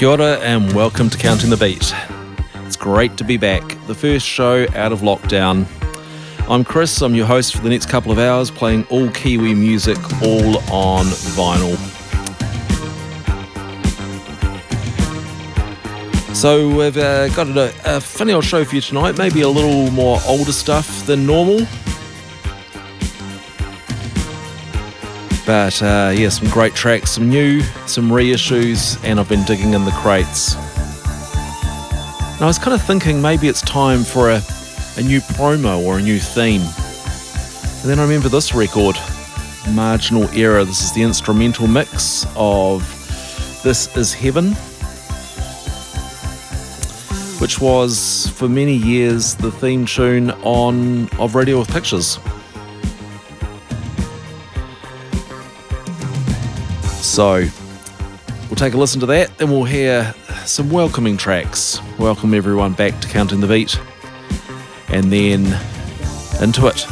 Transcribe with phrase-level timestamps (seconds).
[0.00, 1.92] Kia ora and welcome to Counting the Beat.
[2.64, 5.66] It's great to be back, the first show out of lockdown.
[6.48, 9.98] I'm Chris, I'm your host for the next couple of hours, playing all Kiwi music,
[10.22, 11.04] all on
[11.36, 11.76] vinyl.
[16.34, 19.90] So we've uh, got a, a funny old show for you tonight, maybe a little
[19.90, 21.66] more older stuff than normal.
[25.46, 29.84] But uh, yeah, some great tracks, some new, some reissues, and I've been digging in
[29.84, 30.54] the crates.
[32.34, 34.40] And I was kind of thinking maybe it's time for a,
[34.96, 36.62] a new promo or a new theme.
[36.62, 38.96] And then I remember this record,
[39.70, 40.64] Marginal Error.
[40.64, 42.82] This is the instrumental mix of
[43.62, 44.52] This Is Heaven,
[47.40, 52.18] which was for many years the theme tune on of Radio with Pictures.
[57.20, 57.46] So
[58.48, 60.14] we'll take a listen to that, then we'll hear
[60.46, 61.78] some welcoming tracks.
[61.98, 63.78] Welcome everyone back to Counting the Beat,
[64.88, 65.44] and then
[66.40, 66.86] into it.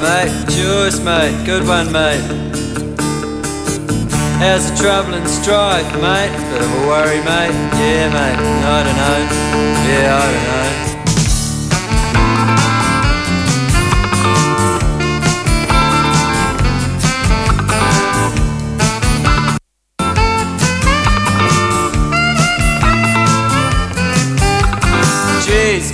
[0.00, 0.48] Mate.
[0.48, 1.44] Cheers, mate.
[1.44, 2.20] Good one, mate.
[4.40, 6.32] How's the travelling strike, mate?
[6.50, 7.52] Bit of a worry, mate.
[7.76, 8.38] Yeah, mate.
[8.38, 9.20] I don't know.
[9.86, 10.60] Yeah, I don't know.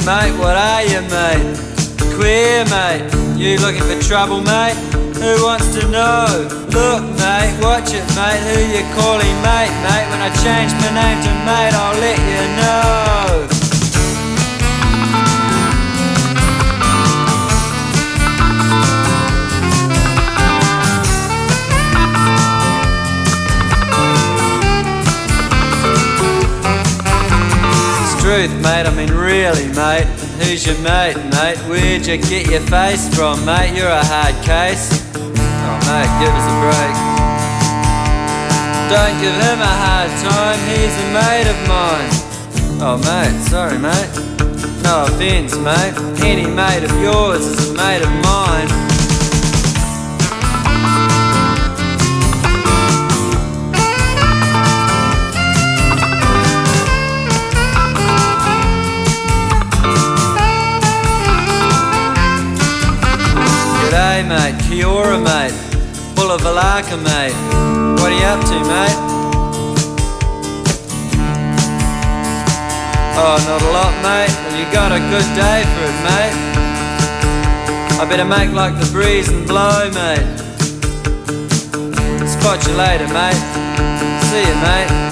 [0.06, 1.58] Mate, what are you, mate?
[2.14, 3.15] Queer, mate.
[3.36, 4.74] You looking for trouble, mate?
[5.20, 6.26] Who wants to know?
[6.72, 8.40] Look, mate, watch it, mate.
[8.48, 10.08] Who you calling, mate, mate?
[10.08, 13.46] When I change my name to mate, I'll let you know.
[28.26, 28.86] truth, mate.
[28.86, 30.25] I mean, really, mate.
[30.46, 31.58] Who's your mate, mate?
[31.66, 33.76] Where'd you get your face from, mate?
[33.76, 34.88] You're a hard case.
[35.16, 36.96] Oh, mate, give us a break.
[38.86, 42.10] Don't give him a hard time, he's a mate of mine.
[42.80, 44.08] Oh, mate, sorry, mate.
[44.84, 45.98] No offence, mate.
[46.24, 48.85] Any mate of yours is a mate of mine.
[64.22, 64.56] Mate.
[64.68, 65.52] Kia ora, mate.
[66.16, 67.34] Full of Valaka, mate.
[68.00, 68.98] What are you up to, mate?
[73.18, 74.32] Oh, not a lot, mate.
[74.44, 76.36] Well, you got a good day for it, mate.
[77.98, 80.26] I better make like the breeze and blow, mate.
[82.28, 83.40] Spot you later, mate.
[84.30, 85.05] See you, mate.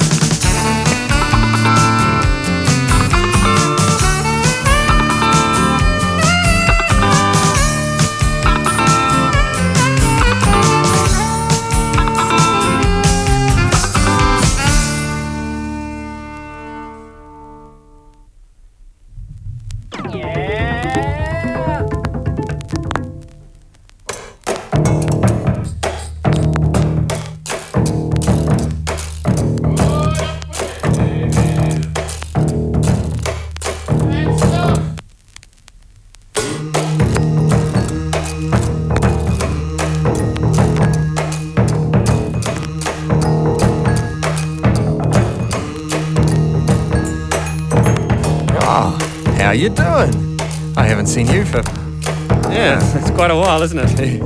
[53.14, 54.20] Quite a while, isn't it?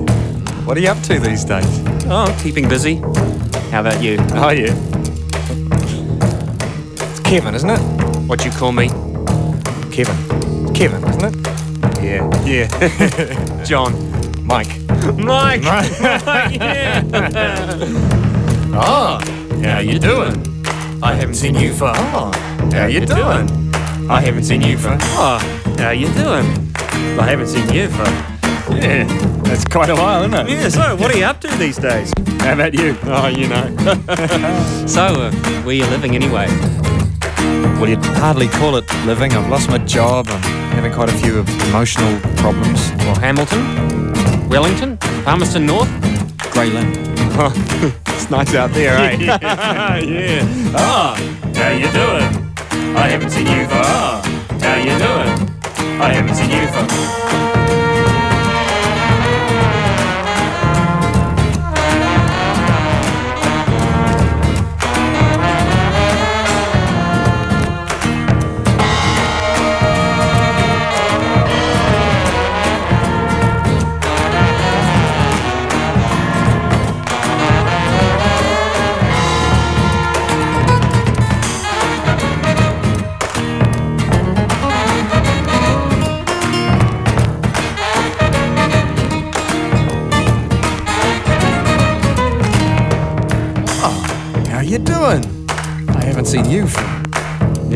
[0.66, 1.66] What are you up to these days?
[2.06, 2.96] Oh, keeping busy.
[3.70, 4.16] How about you?
[4.32, 4.74] Oh, yeah.
[7.10, 7.80] It's Kevin, isn't it?
[8.26, 8.88] What you call me?
[9.92, 10.16] Kevin.
[10.74, 12.02] Kevin, isn't it?
[12.02, 12.44] Yeah.
[12.44, 13.64] Yeah.
[13.64, 13.92] John.
[14.46, 14.68] Mike.
[15.16, 15.62] Mike!
[15.62, 15.92] Mike.
[16.54, 17.02] yeah.
[18.72, 19.20] Oh,
[19.62, 20.64] how you doing?
[21.02, 21.92] I haven't seen you for.
[21.94, 22.32] Oh,
[22.72, 23.48] how you doing?
[24.10, 24.96] I haven't seen you for.
[25.00, 25.38] Oh,
[25.78, 26.46] how you doing?
[27.20, 28.37] I haven't seen you for.
[28.70, 29.04] Yeah,
[29.42, 30.50] that's quite a while, isn't it?
[30.50, 32.12] Yeah, so what are you up to these days?
[32.40, 32.96] How about you?
[33.04, 33.76] Oh, you know.
[34.86, 35.32] so, uh,
[35.62, 36.46] where are you living anyway?
[37.78, 39.32] Well, you'd hardly call it living.
[39.32, 40.26] I've lost my job.
[40.28, 40.42] I'm
[40.74, 42.90] having quite a few emotional problems.
[42.98, 45.90] Well, Hamilton, Wellington, Palmerston North,
[46.52, 46.92] Grey Lynn.
[48.08, 49.16] it's nice out there, eh?
[49.18, 50.42] yeah.
[50.74, 51.14] Oh,
[51.54, 52.48] how you doing?
[52.96, 53.84] I haven't seen you for.
[54.64, 55.48] How you doing?
[56.00, 57.57] I haven't seen you for.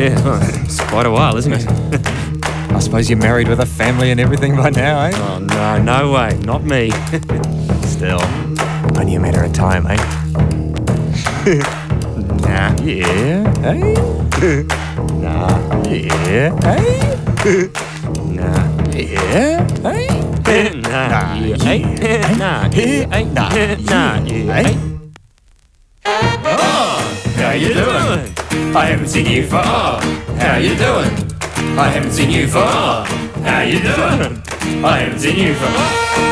[0.02, 1.64] Yeah, well, it's quite a while, isn't it?
[2.72, 5.12] I suppose you're married with a family and everything by now, eh?
[5.14, 6.36] Oh, no, no way.
[6.42, 6.90] Not me.
[7.86, 8.20] Still,
[8.98, 9.94] only a matter of time, eh?
[12.42, 12.74] nah.
[12.82, 13.94] Yeah, eh?
[15.22, 15.84] nah.
[15.86, 16.48] Yeah, eh?
[18.26, 18.66] nah.
[18.90, 20.70] Yeah, eh?
[20.80, 21.08] nah.
[21.08, 21.34] Nah.
[21.36, 22.34] Yeah, eh?
[22.34, 22.68] Nah.
[22.72, 23.24] Yeah, eh?
[23.78, 24.18] Nah.
[24.24, 24.74] Yeah, eh?
[24.74, 24.91] How
[28.74, 30.00] I haven't seen you for oh.
[30.38, 31.10] How you doing?
[31.78, 33.04] I haven't seen you for oh.
[33.44, 34.42] How you doing?
[34.82, 36.31] I haven't seen you for oh.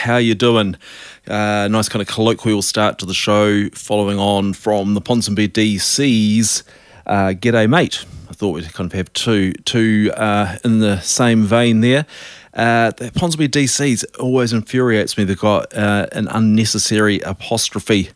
[0.00, 0.76] How You Doing.
[1.28, 6.64] Uh, nice kind of colloquial start to the show, following on from the Ponsonby DC's
[7.06, 8.06] uh, G'day Mate.
[8.30, 12.06] I thought we'd kind of have two, two uh, in the same vein there.
[12.54, 15.24] Uh, the Ponsonby DCs always infuriates me.
[15.24, 18.08] They've got uh, an unnecessary apostrophe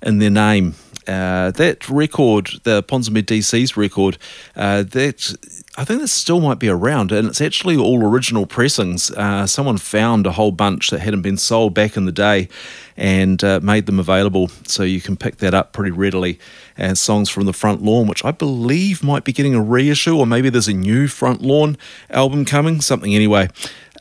[0.00, 0.76] in their name.
[1.08, 4.16] Uh, that record, the Ponsonby DC's record,
[4.54, 5.34] uh, that
[5.74, 9.10] I think that still might be around, and it's actually all original pressings.
[9.10, 12.50] Uh, someone found a whole bunch that hadn't been sold back in the day,
[12.94, 16.38] and uh, made them available, so you can pick that up pretty readily.
[16.76, 20.26] And songs from the Front Lawn, which I believe might be getting a reissue, or
[20.26, 21.78] maybe there's a new Front Lawn
[22.10, 23.48] album coming, something anyway.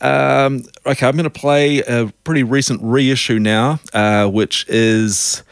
[0.02, 5.44] Um, okay, I'm going to play a pretty recent reissue now, uh, which is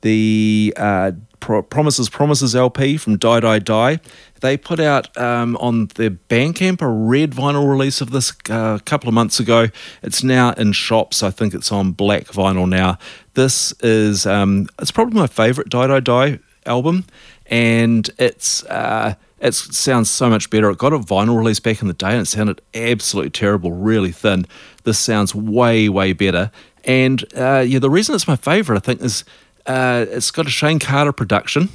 [0.00, 4.00] the uh, Pro- Promises Promises LP from Die Die Die.
[4.40, 8.82] They put out um, on their Bandcamp a red vinyl release of this uh, a
[8.84, 9.68] couple of months ago.
[10.02, 11.22] It's now in shops.
[11.22, 12.98] I think it's on black vinyl now.
[13.34, 17.04] This is um, it's probably my favorite Die Die Die album,
[17.46, 18.64] and it's.
[18.64, 20.68] Uh, it sounds so much better.
[20.70, 24.10] It got a vinyl release back in the day and it sounded absolutely terrible, really
[24.10, 24.46] thin.
[24.82, 26.50] This sounds way, way better.
[26.84, 29.24] And uh, yeah, the reason it's my favorite, I think, is
[29.68, 31.68] uh, it's got a Shayne Carter production.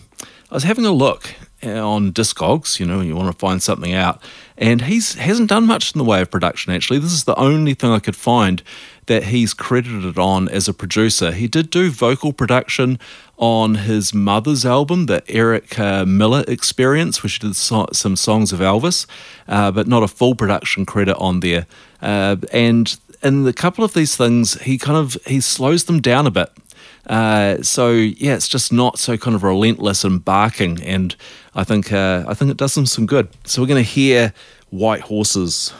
[0.52, 1.34] I was having a look
[1.64, 4.22] on Discogs, you know, you want to find something out,
[4.58, 6.74] and he's hasn't done much in the way of production.
[6.74, 8.62] Actually, this is the only thing I could find
[9.06, 11.32] that he's credited on as a producer.
[11.32, 13.00] He did do vocal production
[13.38, 18.60] on his mother's album, the Eric uh, Miller Experience, which did so- some songs of
[18.60, 19.06] Elvis,
[19.48, 21.66] uh, but not a full production credit on there.
[22.02, 26.28] Uh, and in a couple of these things, he kind of he slows them down
[26.28, 26.50] a bit.
[27.08, 31.16] Uh, so yeah, it's just not so kind of relentless and barking, and
[31.54, 33.28] I think uh, I think it does them some good.
[33.46, 34.34] So we're going to hear
[34.70, 35.74] White Horses.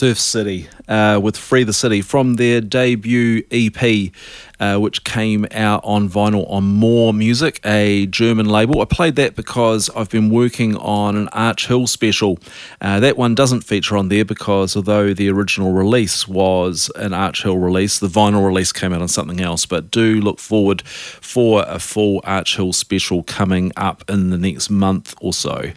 [0.00, 4.10] Surf City uh, with Free the City from their debut EP,
[4.58, 8.80] uh, which came out on vinyl on More Music, a German label.
[8.80, 12.38] I played that because I've been working on an Arch Hill special.
[12.80, 17.42] Uh, that one doesn't feature on there because although the original release was an Arch
[17.42, 19.66] Hill release, the vinyl release came out on something else.
[19.66, 24.70] But do look forward for a full Arch Hill special coming up in the next
[24.70, 25.72] month or so.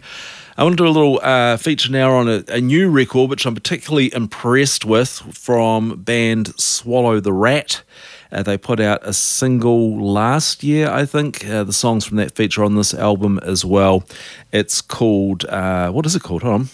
[0.56, 3.44] I want to do a little uh, feature now on a, a, new record, which
[3.44, 7.82] I'm particularly impressed with from band Swallow the Rat.
[8.30, 11.44] Uh, they put out a single last year, I think.
[11.44, 14.04] Uh, the songs from that feature on this album as well.
[14.52, 16.44] It's called, uh, what is it called?
[16.44, 16.68] Hold on.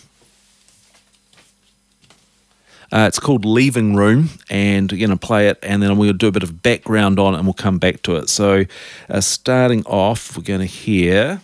[2.92, 6.08] Uh, it's called Leaving Room, and we're going to play it, and then I'm going
[6.08, 8.28] to do a bit of background on it, and we'll come back to it.
[8.28, 8.66] So,
[9.08, 11.40] uh, starting off, we're going to hear.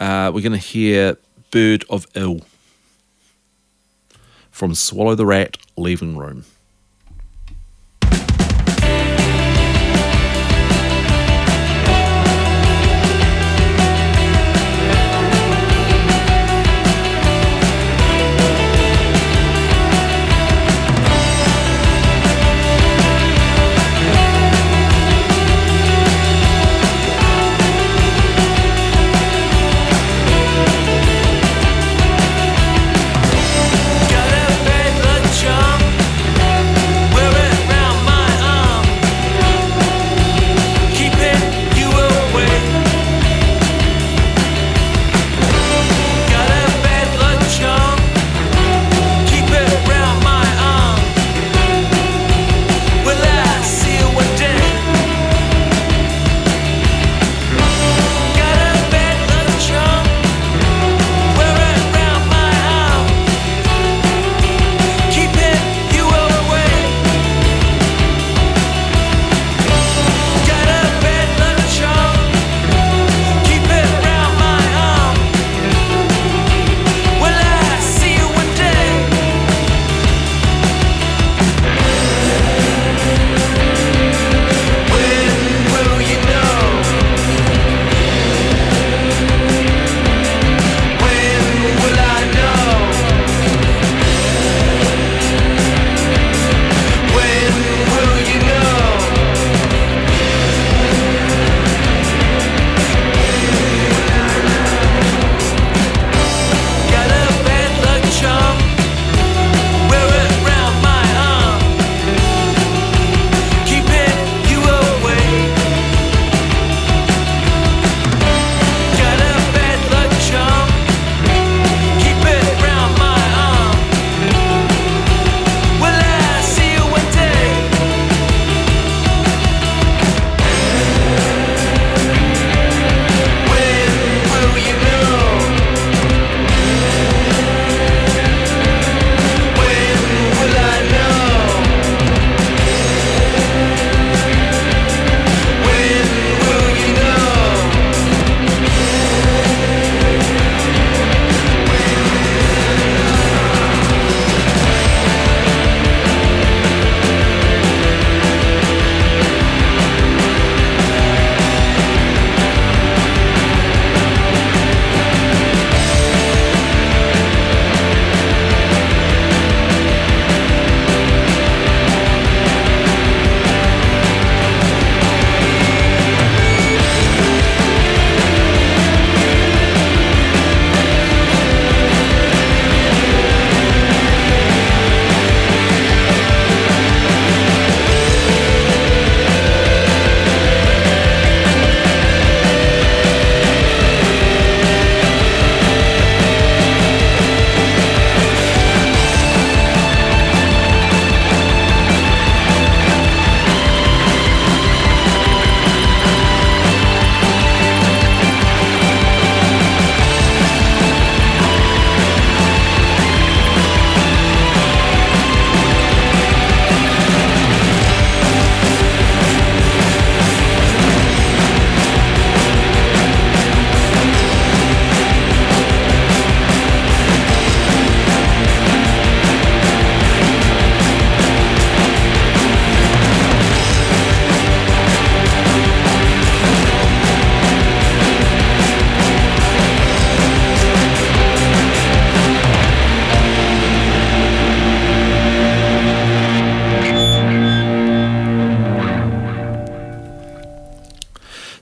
[0.00, 1.16] Uh, we're going to hear
[1.50, 2.40] Bird of Ill
[4.50, 6.44] from Swallow the Rat, Leaving Room.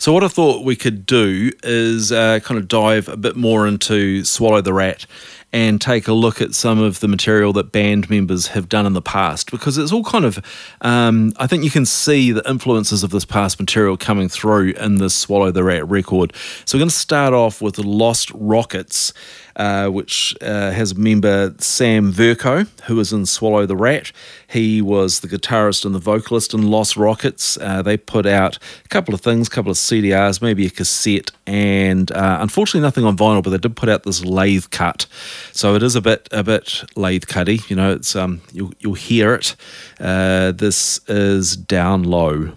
[0.07, 3.66] So, what I thought we could do is uh, kind of dive a bit more
[3.66, 5.05] into Swallow the Rat
[5.53, 8.92] and take a look at some of the material that band members have done in
[8.92, 10.38] the past because it's all kind of,
[10.83, 14.99] um, I think you can see the influences of this past material coming through in
[14.99, 16.33] this Swallow the Rat record.
[16.66, 19.12] So we're going to start off with Lost Rockets.
[19.57, 24.12] Uh, which uh, has member Sam Vercoe, who was in Swallow the Rat.
[24.47, 27.57] He was the guitarist and the vocalist in Lost Rockets.
[27.57, 31.31] Uh, they put out a couple of things, a couple of CDRs, maybe a cassette,
[31.47, 33.42] and uh, unfortunately nothing on vinyl.
[33.42, 35.07] But they did put out this lathe cut,
[35.53, 37.61] so it is a bit a bit lathe cutty.
[37.69, 39.57] You know, it's um you'll you'll hear it.
[39.99, 42.53] Uh, this is down low.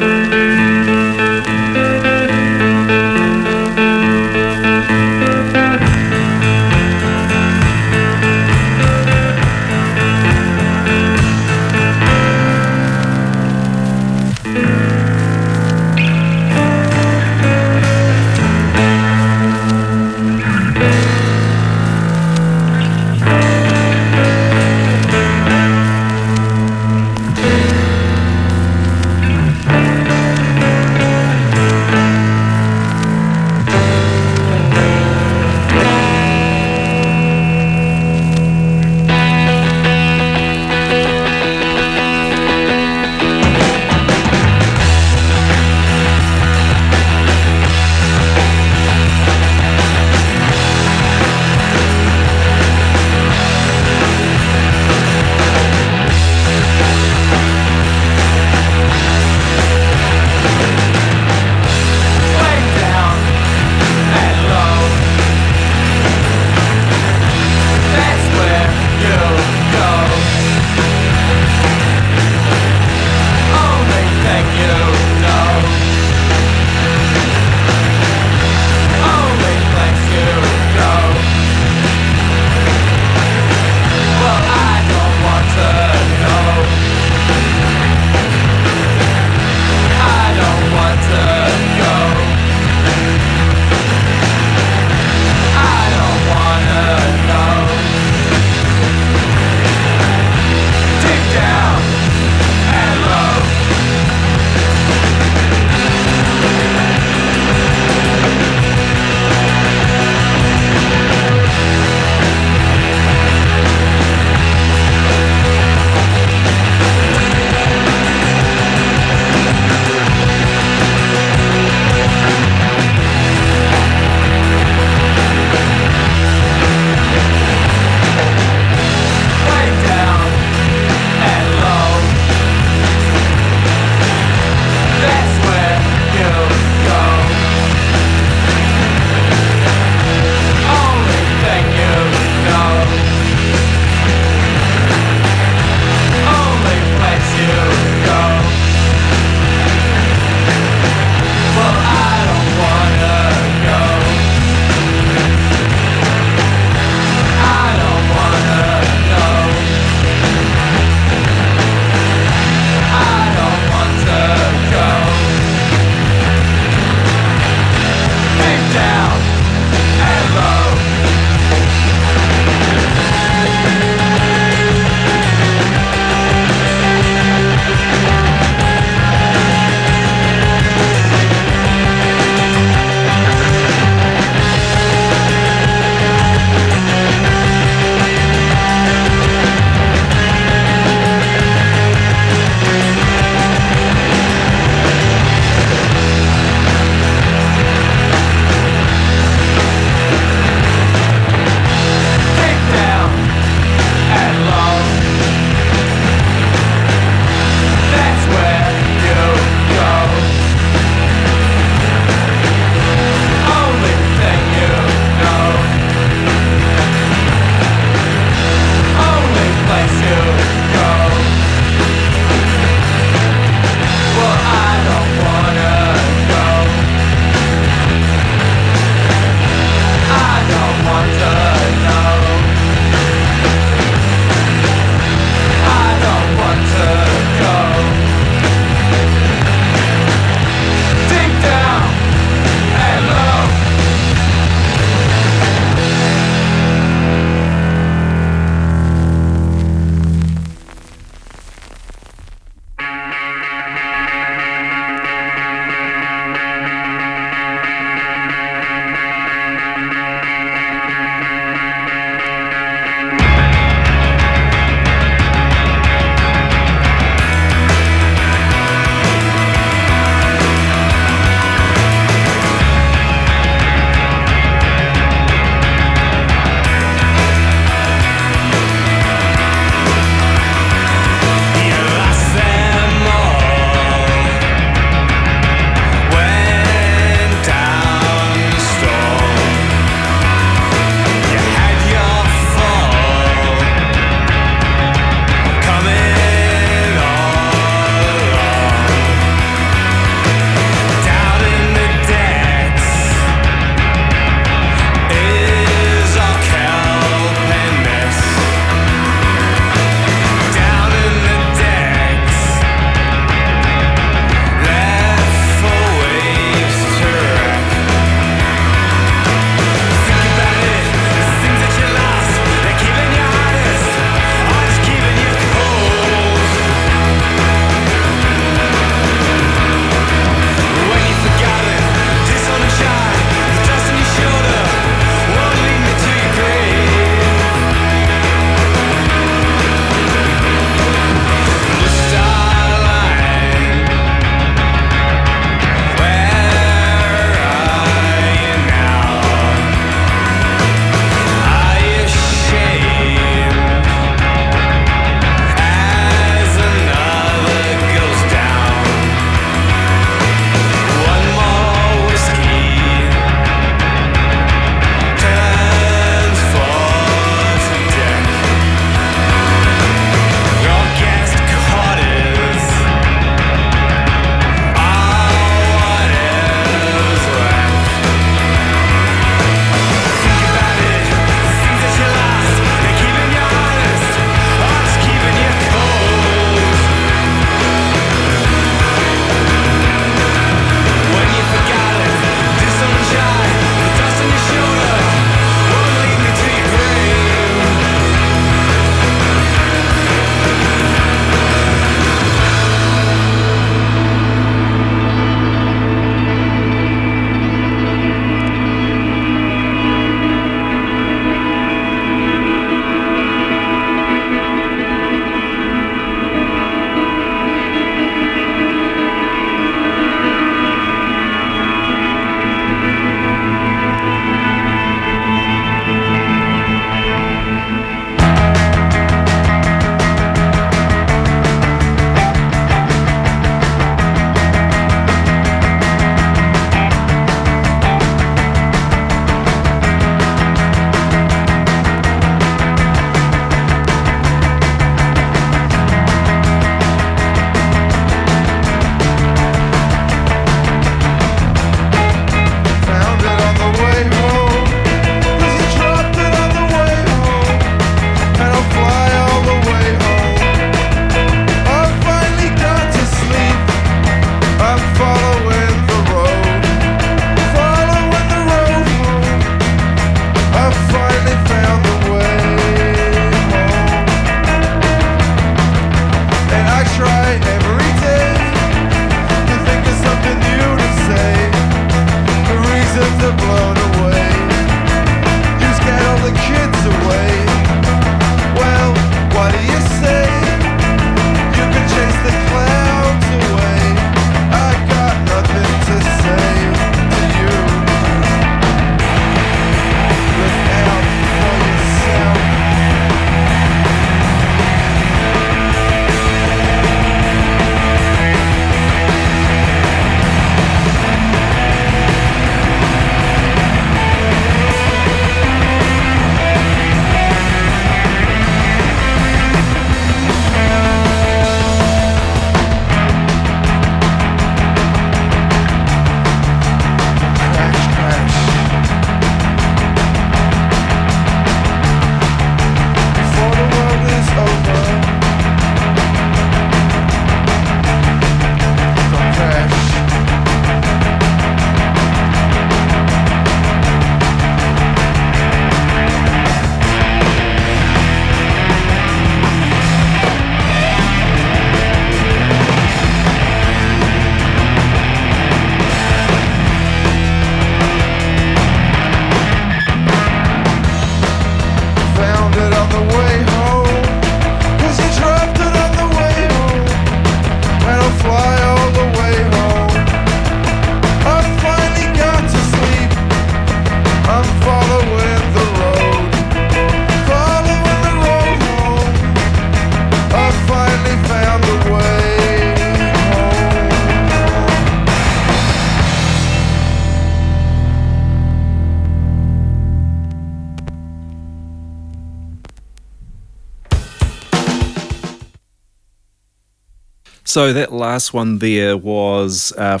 [597.54, 600.00] So that last one there was uh,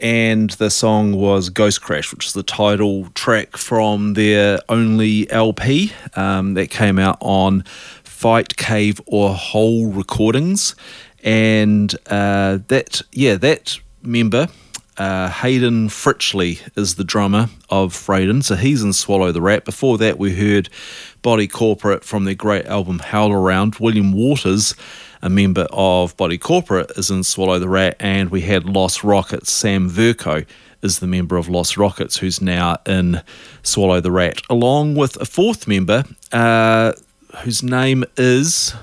[0.00, 5.92] and the song was Ghost Crash, which is the title track from their only LP
[6.16, 7.62] um, that came out on
[8.02, 10.74] Fight Cave or Hole Recordings.
[11.22, 14.48] And uh, that, yeah, that member,
[14.98, 18.42] uh, Hayden Fritchley, is the drummer of Freyden.
[18.42, 19.64] So he's in Swallow the Rat.
[19.64, 20.68] Before that, we heard
[21.22, 23.76] Body Corporate from their great album Howl Around.
[23.76, 24.74] William Waters
[25.22, 29.52] a member of Body Corporate, is in Swallow the Rat, and we had Lost Rockets.
[29.52, 30.44] Sam Vercoe
[30.82, 33.22] is the member of Lost Rockets, who's now in
[33.62, 36.92] Swallow the Rat, along with a fourth member uh,
[37.38, 38.74] whose name is.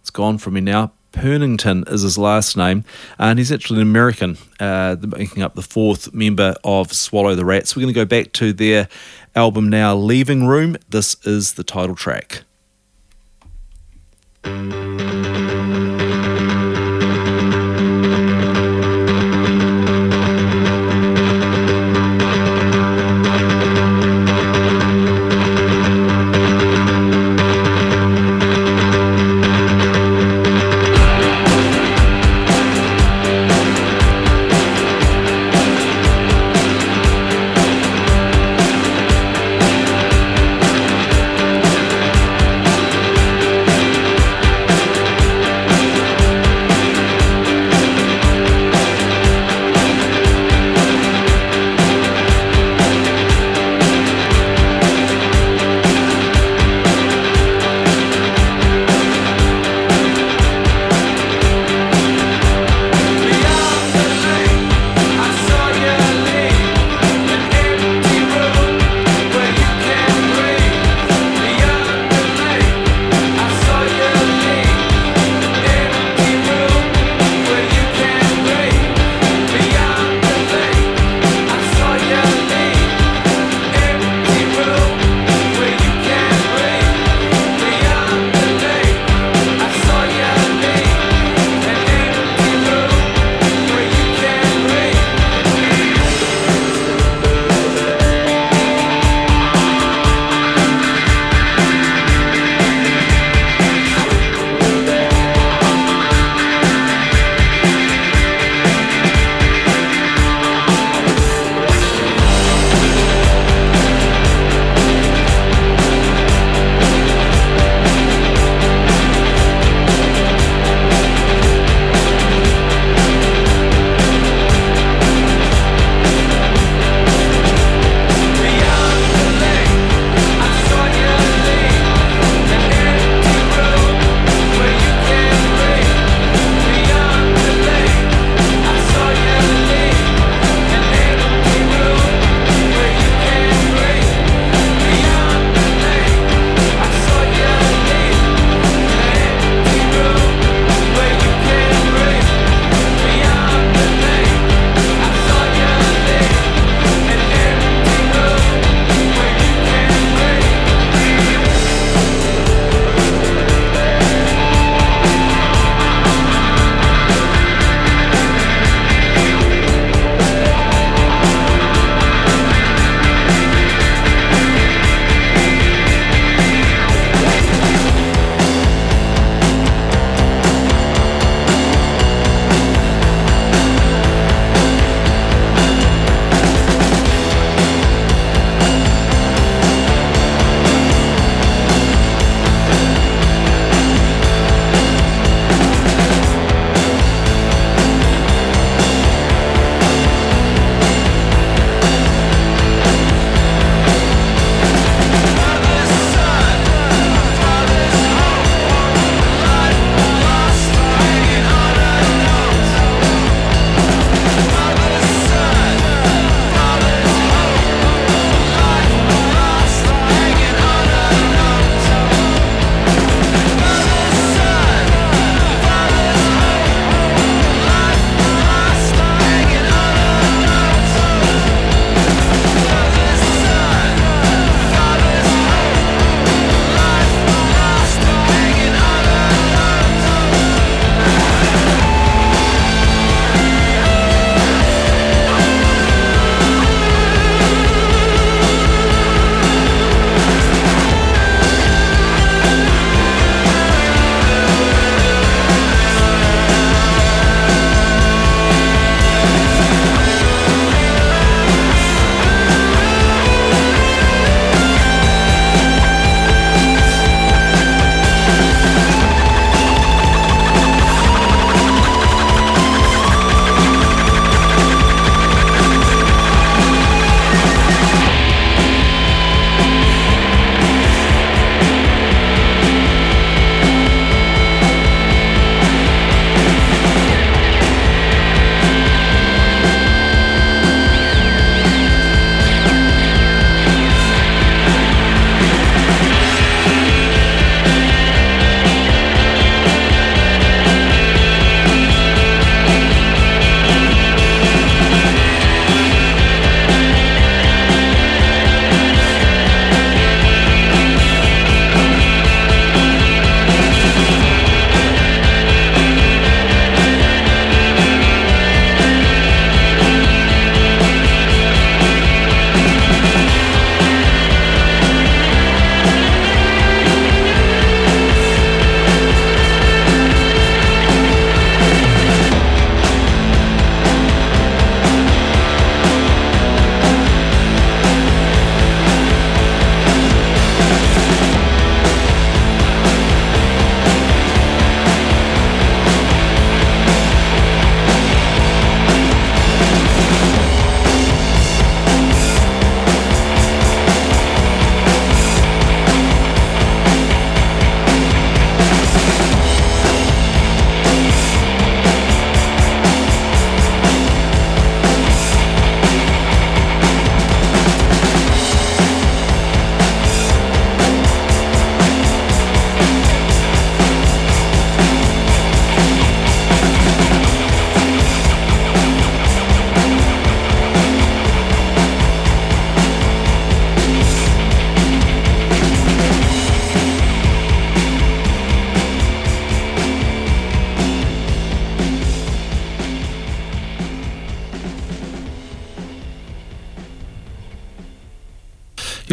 [0.00, 0.92] It's gone from me now.
[1.12, 2.84] Pernington is his last name,
[3.18, 7.74] and he's actually an American, uh, making up the fourth member of Swallow the Rats.
[7.74, 8.88] We're going to go back to their
[9.34, 10.76] album now, Leaving Room.
[10.88, 12.44] This is the title track.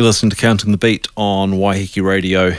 [0.07, 2.53] Listening to Counting the Beat on Waiheke Radio.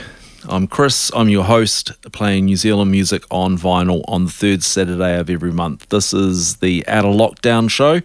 [0.47, 5.17] I'm Chris, I'm your host, playing New Zealand music on vinyl on the third Saturday
[5.17, 5.89] of every month.
[5.89, 8.01] This is the Out of Lockdown show,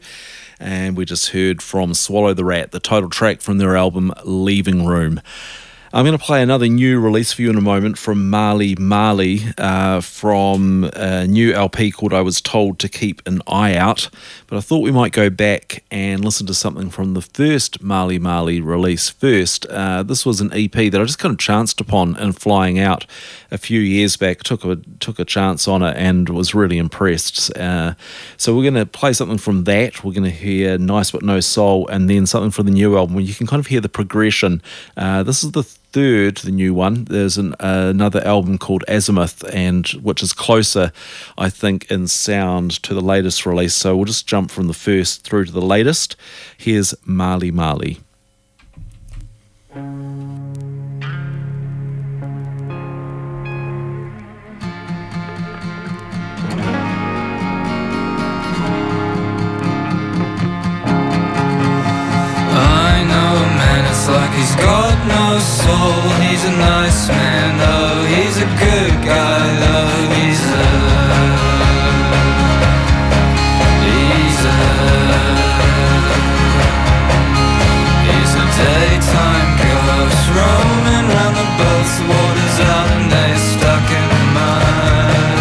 [0.59, 4.87] and we just heard from Swallow the Rat, the title track from their album Leaving
[4.87, 5.21] Room.
[5.95, 9.43] I'm going to play another new release for you in a moment from Marley Marley
[9.57, 14.11] uh, from a new LP called I Was Told to Keep an Eye Out.
[14.49, 18.19] But I thought we might go back and listen to something from the first Marley
[18.19, 19.67] Marley release first.
[19.67, 23.07] Uh, this was an EP that I just kind of chanced upon in flying out
[23.53, 24.43] a few years back.
[24.43, 27.57] Took a took a chance on it and was really impressed.
[27.57, 27.95] Uh,
[28.37, 30.03] so we're going to play something from that.
[30.03, 33.15] We're going to hear Nice but No Soul, and then something from the new album.
[33.15, 34.61] Where you can kind of hear the progression.
[34.97, 35.63] Uh, this is the
[35.95, 37.05] third, the new one.
[37.05, 40.91] There's an, uh, another album called Azimuth, and which is closer,
[41.39, 43.75] I think, in sound to the latest release.
[43.75, 46.17] So we'll just jump from the first through to the latest.
[46.59, 48.01] Here's Marley Marley.
[64.07, 64.94] Like he's got
[65.41, 66.03] soul.
[66.25, 68.05] He's a nice man, though.
[68.15, 70.01] He's a good guy, though.
[70.15, 70.67] He's a.
[73.87, 74.57] He's a.
[78.09, 81.93] He's a daytime ghost roaming round the boats.
[81.99, 85.39] The water's out and they're stuck in the mud.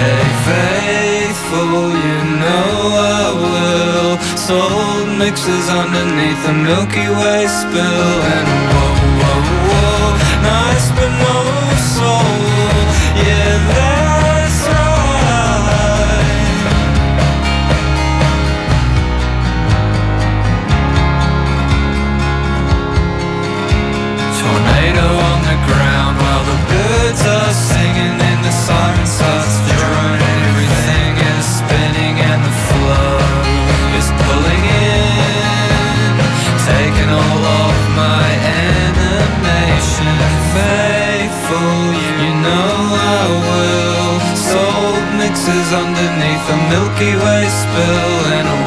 [0.00, 4.10] Hey, faithful, you know I will.
[4.36, 8.73] Soul mixes underneath the Milky Way spill And
[10.44, 11.13] Nice
[46.74, 48.63] Milky Way spill And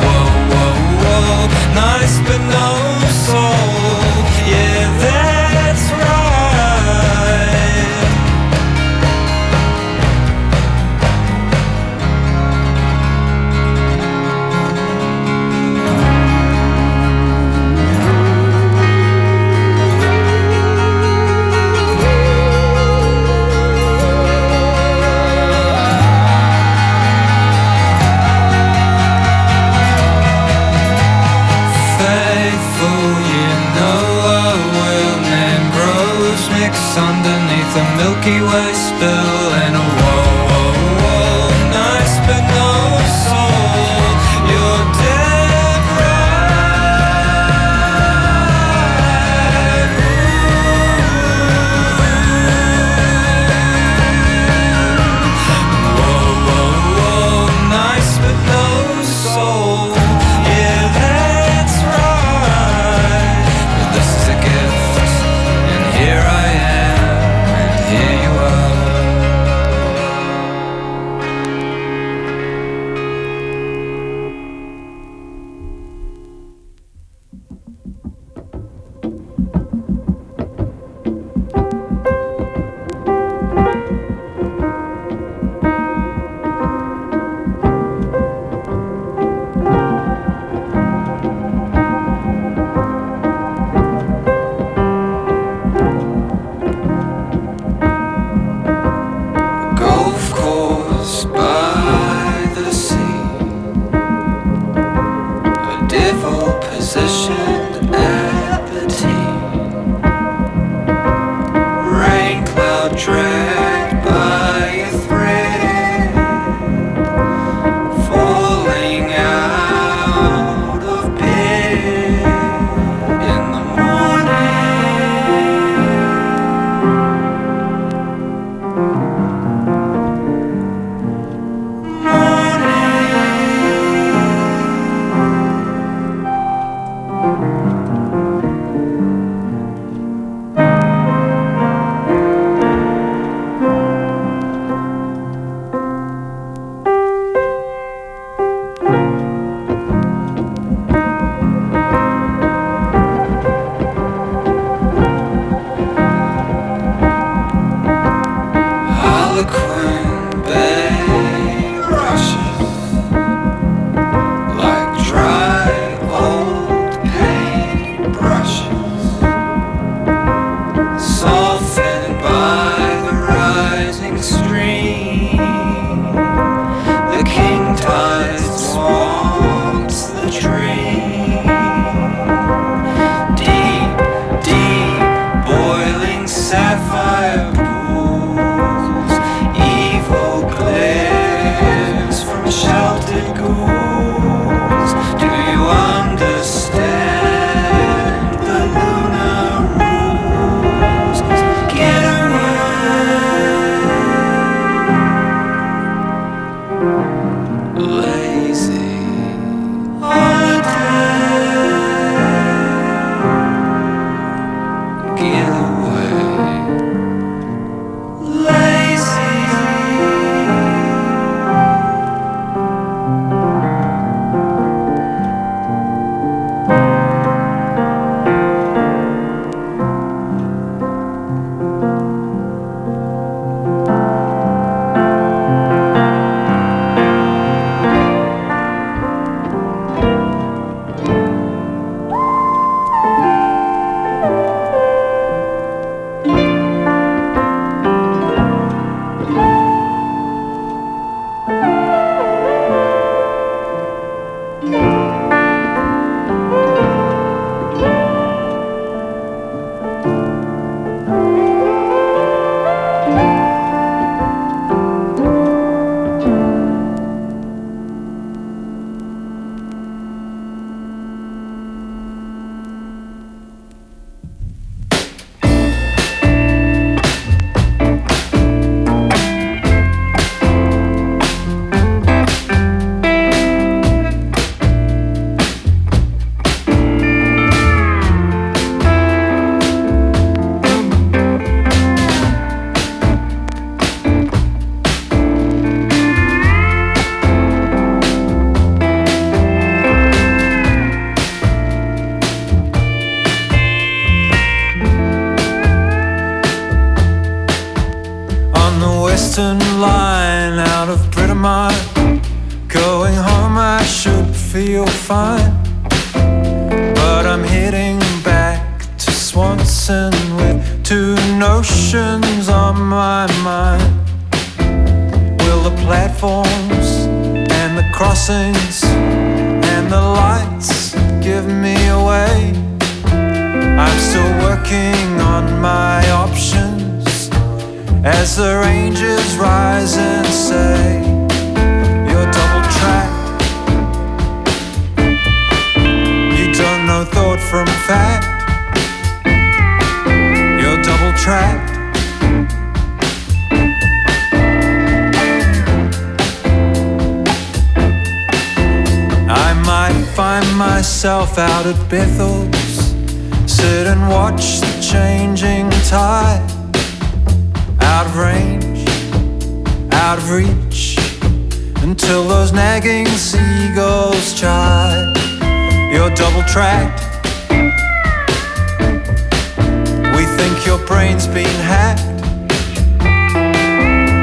[380.49, 382.01] think your brain's been hacked.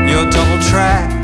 [0.09, 1.24] You're double tracked.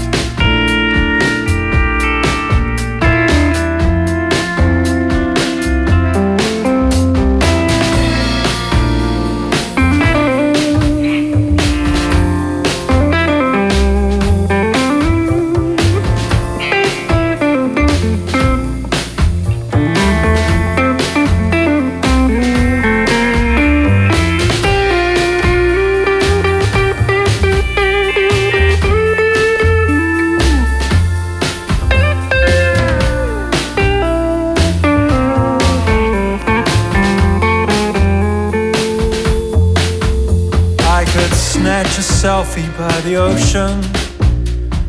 [42.50, 43.80] Selfie by the ocean,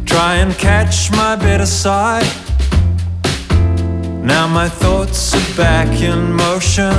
[0.05, 2.25] try and catch my better side.
[4.23, 6.93] Now my thoughts are back in motion.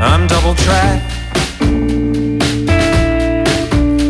[0.00, 1.12] I'm double tracked.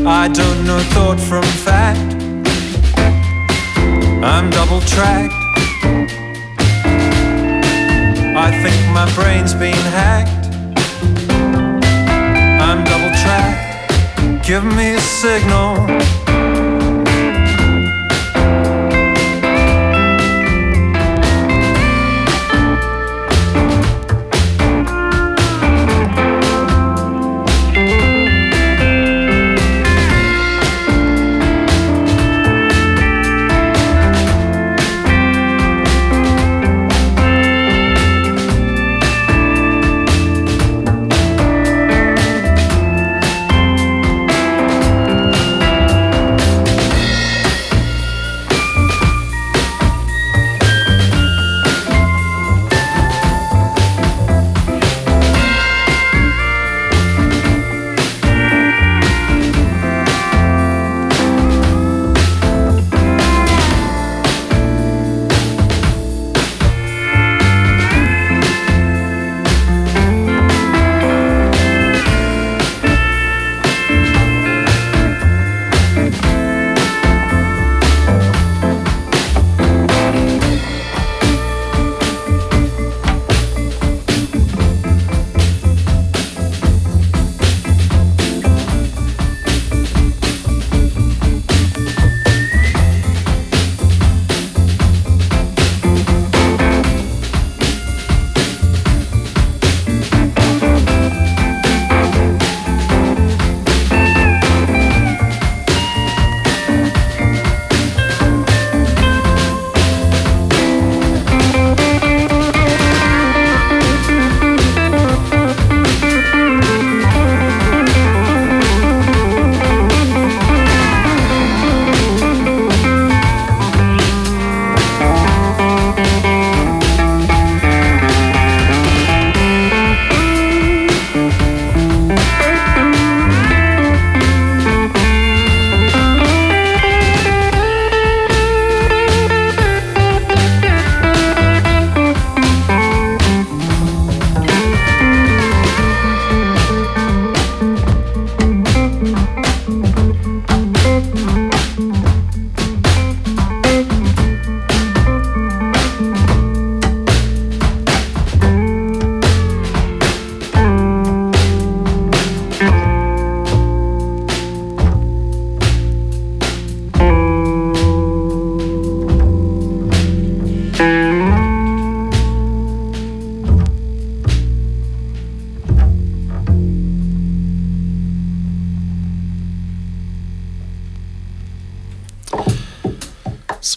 [0.07, 2.15] I don't know thought from fact.
[4.23, 5.35] I'm double tracked.
[8.35, 10.42] I think my brain's been hacked.
[14.45, 16.22] Give me a signal.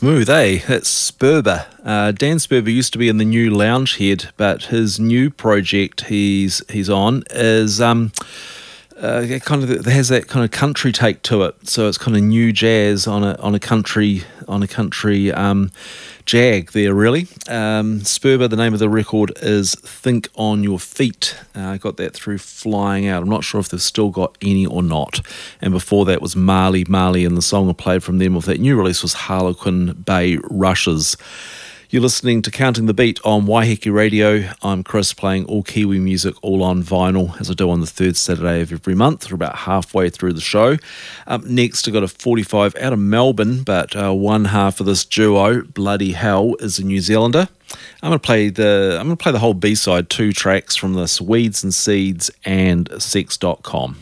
[0.06, 0.60] Smooth, eh?
[0.68, 1.66] It's Sperber.
[1.84, 6.62] Uh, Dan Sperber used to be in the new Loungehead, but his new project he's
[6.70, 8.12] he's on is um,
[8.98, 11.68] uh, kind of has that kind of country take to it.
[11.68, 15.72] So it's kind of new jazz on a on a country on a country um,
[16.26, 17.28] jag there really.
[17.50, 21.36] Um, the name of the record is Think on Your Feet.
[21.56, 23.22] Uh, I got that through Flying Out.
[23.22, 25.22] I'm not sure if they've still got any or not.
[25.62, 28.60] And before that was Marley Marley, and the song I played from them with that
[28.60, 31.18] new release was Harlequin Bay Rushes.
[31.91, 34.49] You're listening to Counting the Beat on Waiheke Radio.
[34.63, 38.17] I'm Chris playing all Kiwi music, all on vinyl, as I do on the third
[38.17, 39.29] Saturday of every month.
[39.29, 40.77] We're about halfway through the show.
[41.27, 45.05] Up next, I've got a 45 out of Melbourne, but uh, one half of this
[45.05, 47.49] duo, Bloody Hell, is a New Zealander.
[48.01, 51.21] I'm gonna play the I'm gonna play the whole B side, two tracks from this
[51.21, 53.97] Weeds and Seeds and Sex.com.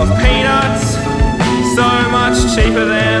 [0.00, 0.94] of peanuts.
[1.74, 3.17] So much cheaper than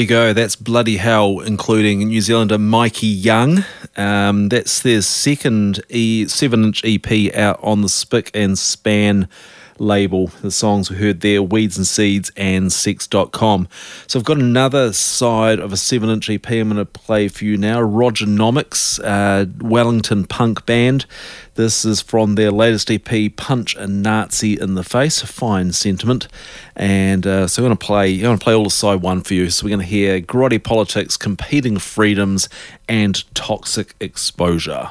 [0.00, 0.32] There you go.
[0.32, 3.66] That's Bloody Hell, including New Zealander Mikey Young.
[3.98, 9.28] Um, that's their second e- seven inch EP out on the Spick and Span
[9.80, 10.28] label.
[10.42, 13.66] The songs we heard there Weeds and Seeds and Sex.com.
[14.06, 17.44] So I've got another side of a 7 inch EP I'm going to play for
[17.44, 17.80] you now.
[17.80, 21.06] Rogernomics, uh, Wellington punk band.
[21.54, 25.22] This is from their latest EP, Punch a Nazi in the Face.
[25.22, 26.28] Fine sentiment.
[26.76, 28.14] And uh, so I'm going to play.
[28.14, 29.50] I'm going to play all the side one for you.
[29.50, 32.48] So we're going to hear Grotty Politics, Competing Freedoms,
[32.88, 34.90] and Toxic Exposure.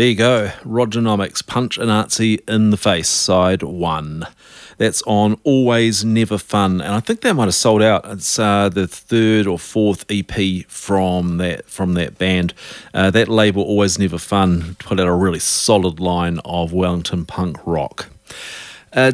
[0.00, 0.50] There you go.
[0.64, 4.26] Rogernomics, Punch a Nazi in the Face, side one.
[4.78, 8.06] That's on Always Never Fun, and I think that might have sold out.
[8.06, 12.54] It's uh, the third or fourth EP from that from that band.
[12.94, 17.58] Uh, that label, Always Never Fun, put out a really solid line of Wellington punk
[17.66, 18.08] rock.
[18.94, 19.12] Uh,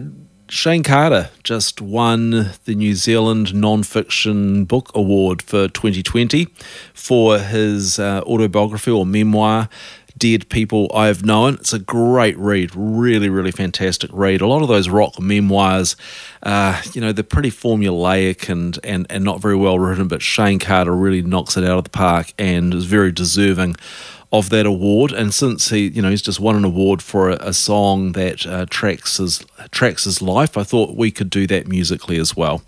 [0.49, 6.47] Shayne Carter just won the New Zealand Non-Fiction Book Award for 2020
[6.95, 9.69] for his uh, autobiography or memoir,
[10.19, 11.55] Dead People I've Known.
[11.55, 14.41] It's a great read, really, really fantastic read.
[14.41, 15.97] A lot of those rock memoirs,
[16.43, 20.59] uh, you know, they're pretty formulaic and, and, and not very well written, but Shayne
[20.59, 23.77] Carter really knocks it out of the park and is very deserving
[24.33, 25.13] of that award.
[25.13, 28.47] And since he, you know, he's just won an award for a, a song that
[28.47, 32.63] uh, tracks his tracks his life, I thought we could do that musically as well.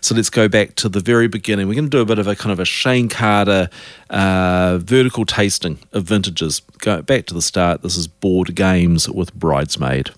[0.00, 1.68] So let's go back to the very beginning.
[1.68, 3.68] We're going to do a bit of a kind of a Shayne Carter
[4.10, 6.60] uh, vertical tasting of vintages.
[6.78, 7.82] Go back to the start.
[7.82, 10.10] This is Bored Games with Bridesmaid.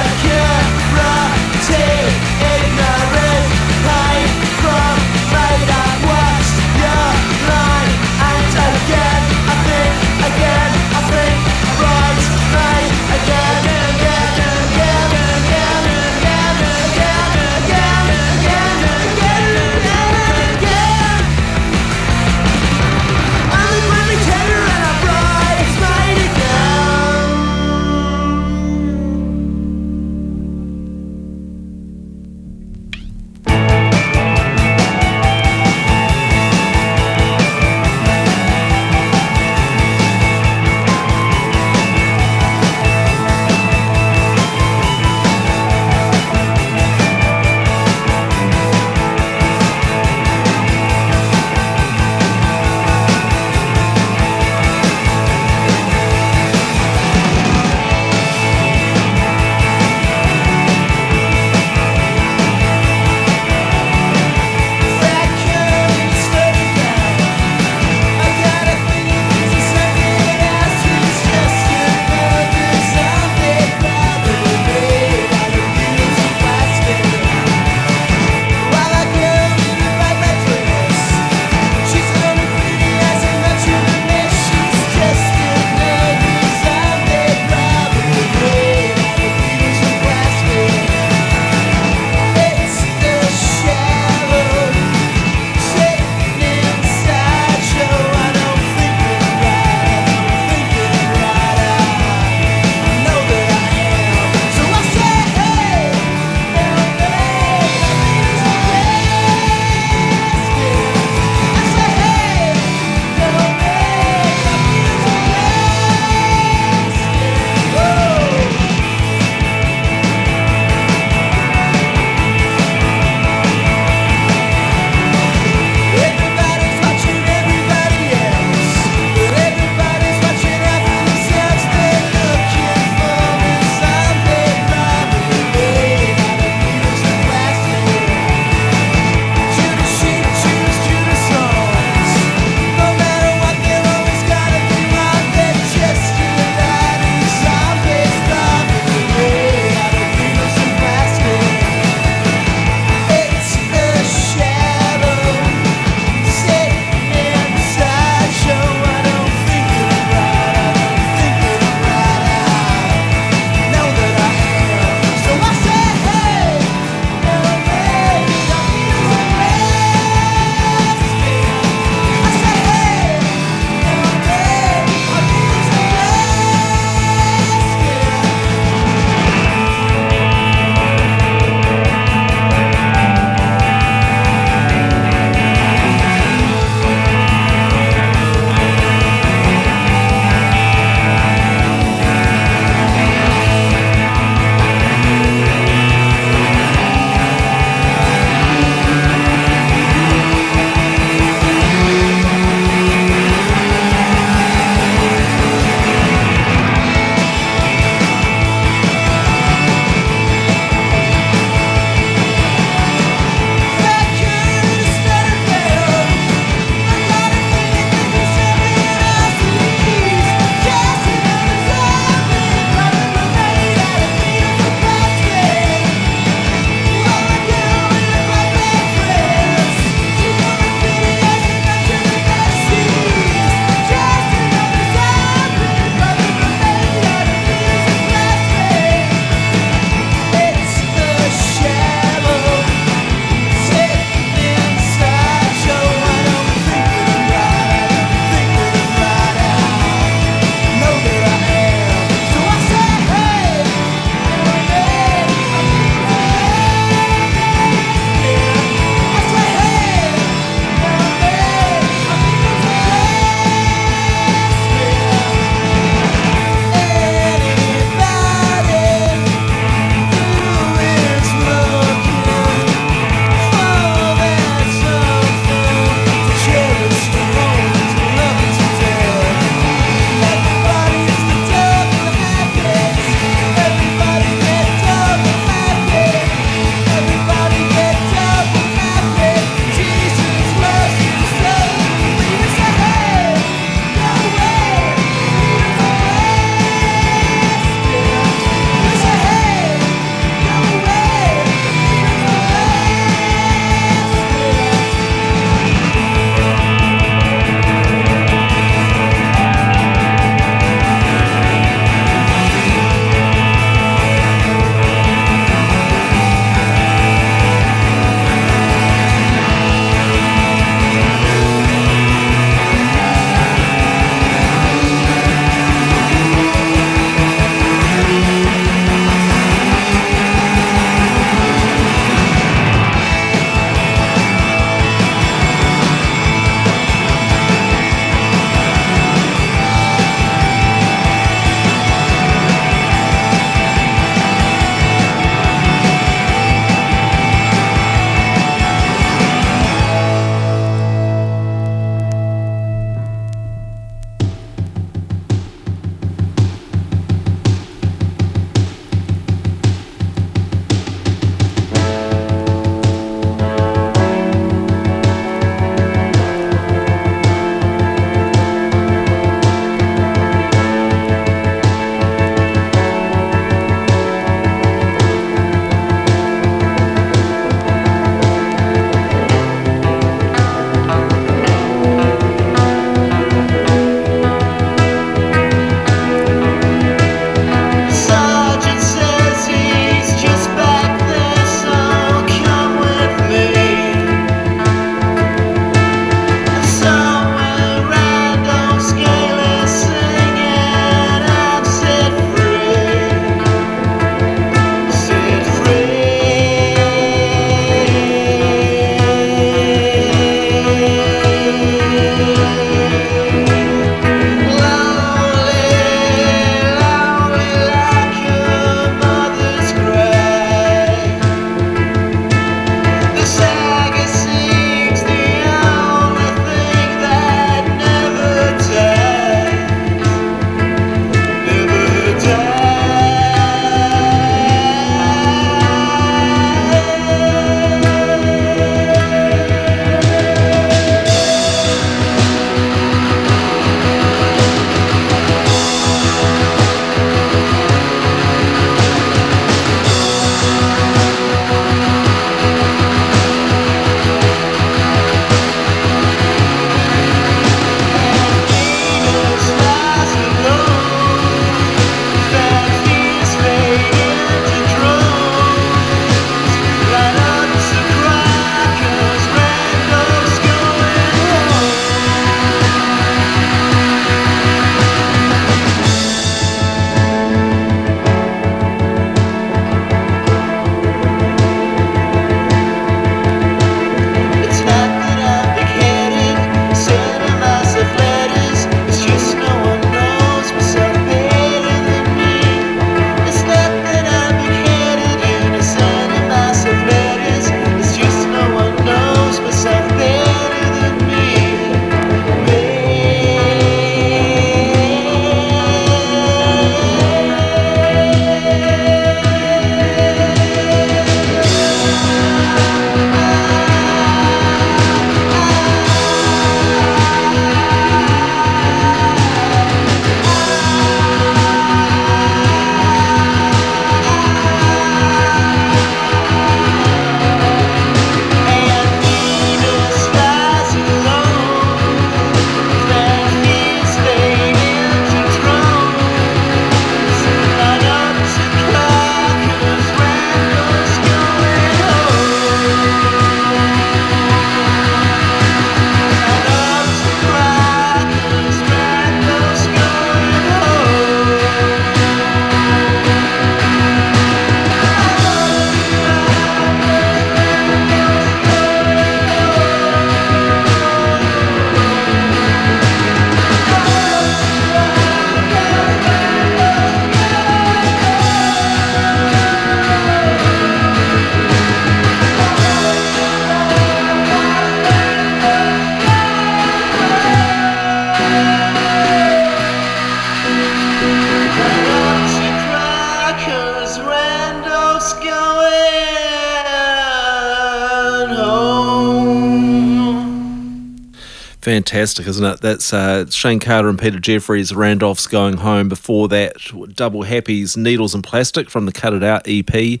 [591.76, 592.62] Fantastic, isn't it?
[592.62, 595.90] That's uh, Shayne Carter and Peter Jeffries, Randolph's Going Home.
[595.90, 596.56] Before that,
[596.94, 600.00] Double Happy's Needles and Plastic from the Cut It Out EP,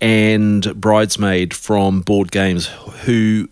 [0.00, 2.66] and Bridesmaid from Bored Games,
[3.04, 3.48] who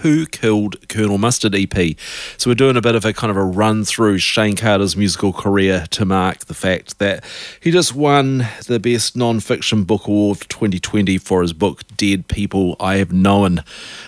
[0.00, 1.96] who Killed Colonel Mustard EP.
[2.36, 5.32] So we're doing a bit of a kind of a run through Shayne Carter's musical
[5.32, 7.24] career to mark the fact that
[7.60, 12.96] he just won the Best Non-Fiction Book Award 2020 for his book Dead People I
[12.96, 13.64] Have Known.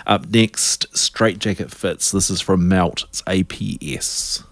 [0.06, 2.10] Up next, Straitjacket Fits.
[2.10, 3.04] This is from Melt.
[3.08, 4.44] It's APS.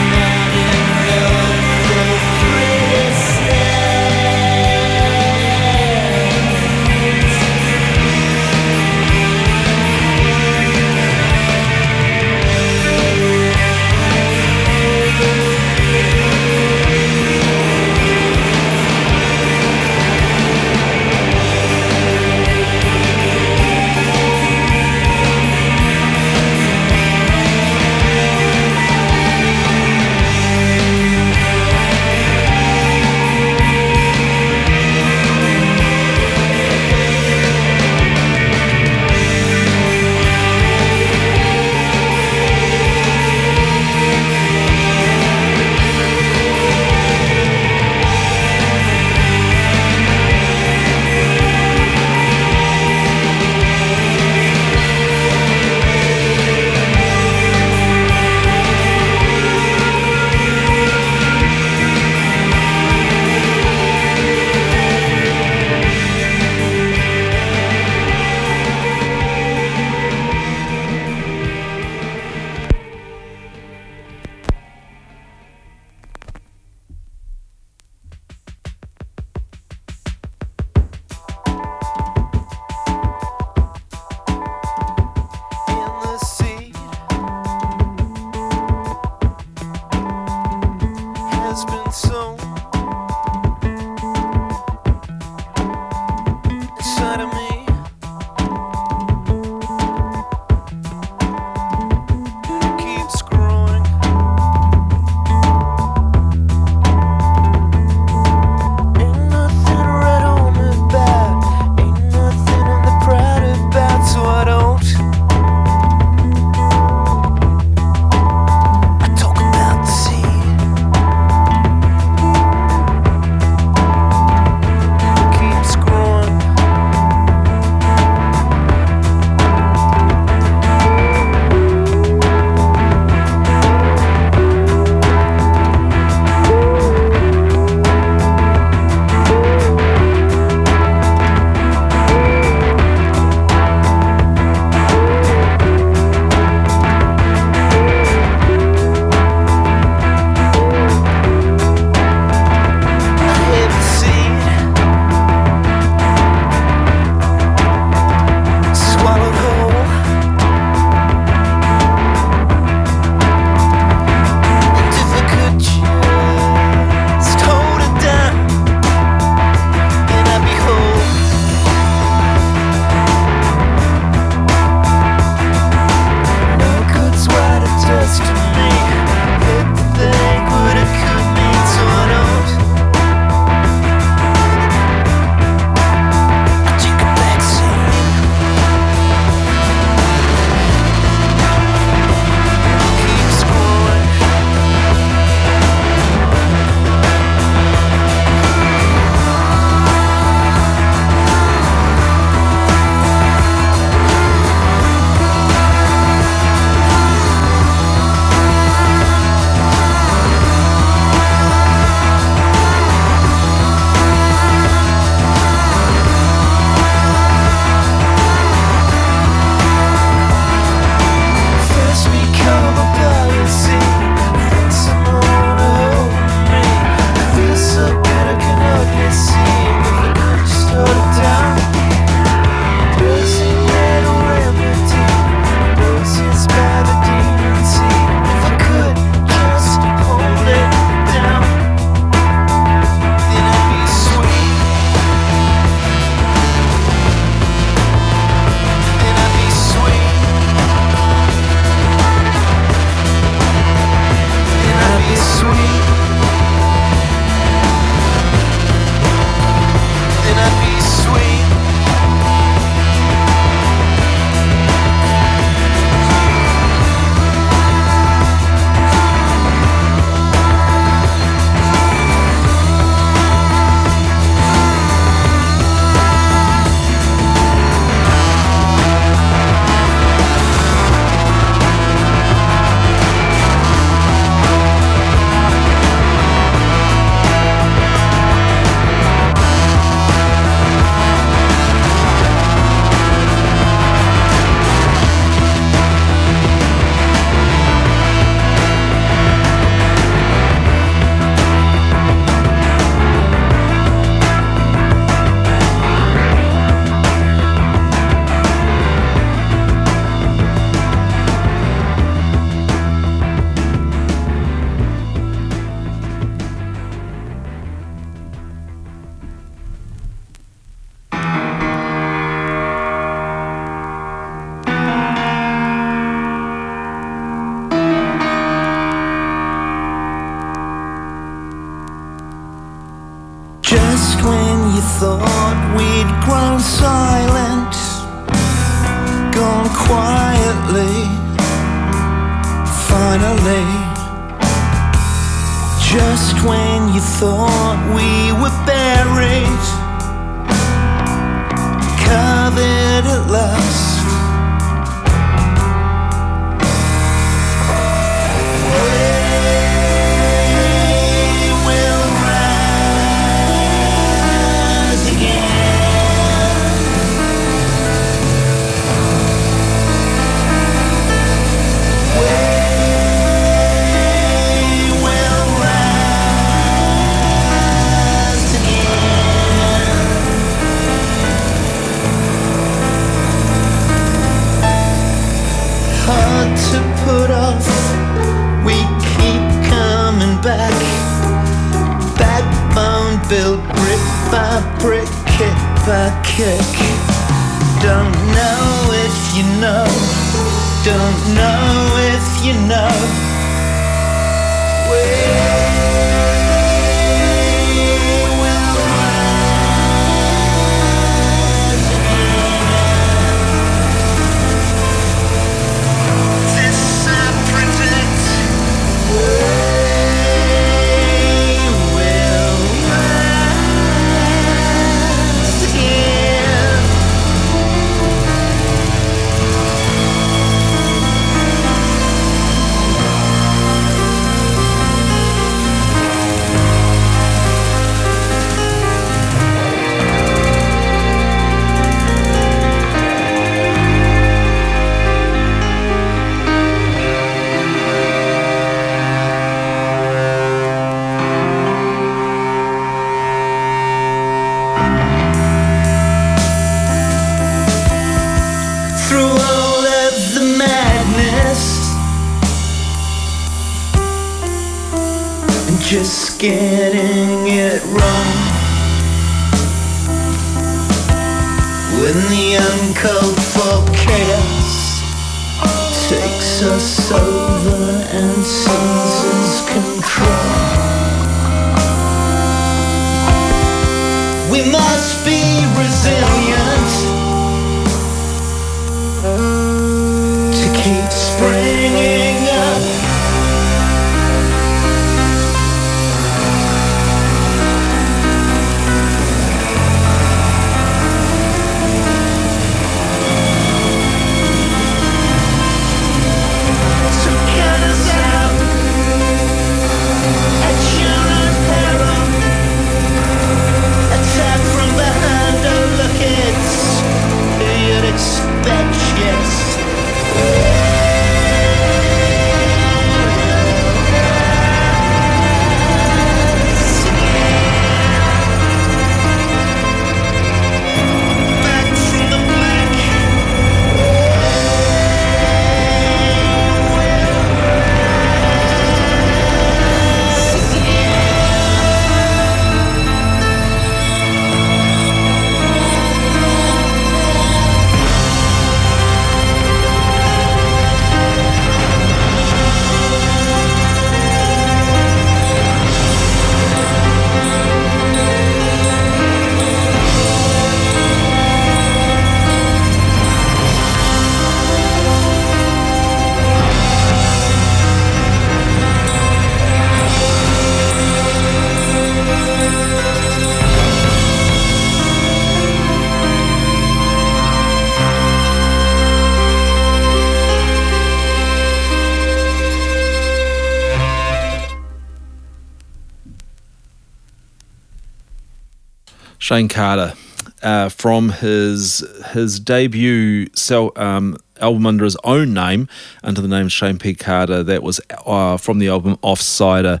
[589.52, 590.14] Shayne Carter
[590.62, 592.02] uh, from his
[592.32, 593.48] his debut
[593.96, 595.88] um, album under his own name,
[596.24, 597.12] under the name Shayne P.
[597.12, 597.62] Carter.
[597.62, 600.00] That was uh, from the album Offsider.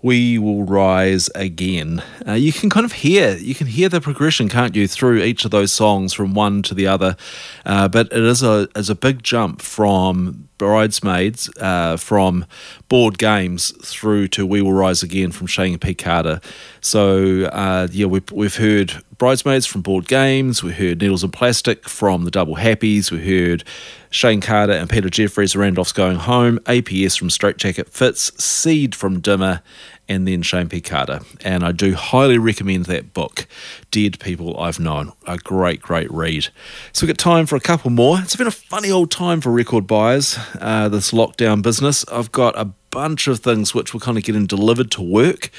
[0.00, 2.02] We will rise again.
[2.26, 5.44] Uh, you can kind of hear you can hear the progression, can't you, through each
[5.44, 7.18] of those songs from one to the other.
[7.66, 12.46] Uh, but it is a is a big jump from Bridesmaids, uh, from
[12.88, 15.94] Bored Games through to We Will Rise Again from Shayne P.
[15.94, 16.40] Carter.
[16.80, 20.62] So uh, yeah, we've we've heard Bridesmaids from Bored Games.
[20.62, 23.10] We heard Needles and Plastic from the Double Happys.
[23.10, 23.64] We heard
[24.10, 26.58] Shayne Carter and Peter Jefferies, Randolph's Going Home.
[26.60, 28.32] APS from Straitjacket Fits.
[28.42, 29.62] Seed from Dimmer.
[30.08, 30.80] And then Shayne P.
[30.80, 31.20] Carter.
[31.44, 33.46] And I do highly recommend that book,
[33.90, 35.12] Dead People I've Known.
[35.26, 36.48] A great, great read.
[36.92, 38.20] So we've got time for a couple more.
[38.20, 42.04] It's been a funny old time for record buyers, uh, this lockdown business.
[42.08, 45.50] I've got a bunch of things which were kind of getting delivered to work.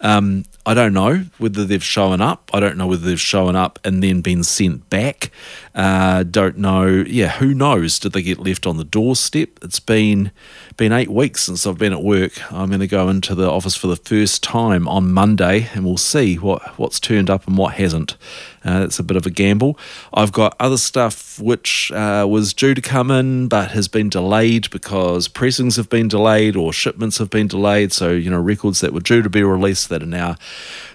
[0.00, 2.50] Um, I don't know whether they've shown up.
[2.52, 5.30] I don't know whether they've shown up and then been sent back.
[5.72, 6.86] Uh, don't know.
[6.86, 8.00] Yeah, who knows?
[8.00, 9.50] Did they get left on the doorstep?
[9.62, 10.32] It's been
[10.80, 12.50] been eight weeks since I've been at work.
[12.50, 15.98] I'm going to go into the office for the first time on Monday, and we'll
[15.98, 18.16] see what what's turned up and what hasn't.
[18.64, 19.78] Uh, it's a bit of a gamble.
[20.14, 24.70] I've got other stuff which uh, was due to come in but has been delayed
[24.70, 27.92] because pressings have been delayed or shipments have been delayed.
[27.92, 30.36] So, you know, records that were due to be released that are now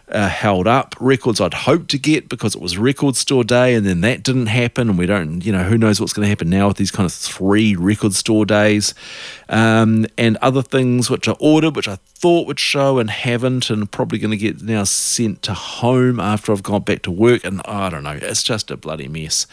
[0.10, 0.96] uh, held up.
[1.00, 4.48] Records I'd hoped to get because it was record store day, and then that didn't
[4.48, 4.90] happen.
[4.90, 7.06] And we don't, you know, who knows what's going to happen now with these kind
[7.06, 8.94] of three record store days,
[9.50, 13.92] um, and other things which I ordered, which I thought would show and haven't, and
[13.92, 17.44] probably going to get now sent to home after I've gone back to work.
[17.44, 19.48] And I don't know, it's just a bloody mess